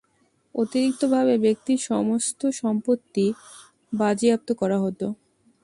[0.55, 3.25] অতিরিক্তভাবে, ব্যক্তির সমস্ত সম্পত্তি
[3.93, 5.07] বাজেয়াপ্ত করা হতো।